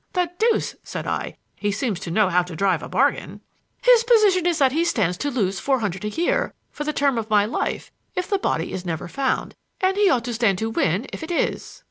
[0.13, 1.37] "The deuce!" said I.
[1.55, 3.39] "He seems to know how to drive a bargain."
[3.83, 7.19] "His position is that he stands to lose four hundred a year for the term
[7.19, 10.71] of my life if the body is never found, and he ought to stand to
[10.71, 11.79] win if it is."